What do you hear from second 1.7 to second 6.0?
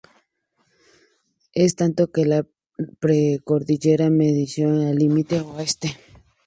tanto que la precordillera mendocina es el límite Oeste.